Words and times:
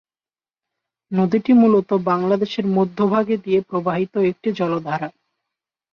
নদীটি 1.11 1.51
মূলত 1.53 1.89
বাংলাদেশের 2.03 2.65
মধ্যভাগে 2.67 3.35
দিয়ে 3.37 3.59
প্রবাহিত 3.61 4.13
একটি 4.31 4.49
জলধারা। 4.51 5.09